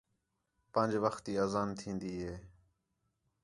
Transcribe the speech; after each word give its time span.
پنڄ 0.73 0.91
وَخت 1.03 1.21
تی 1.25 1.33
اَذان 1.43 1.69
تِھین٘دی 1.79 2.13
ہِے 2.23 2.33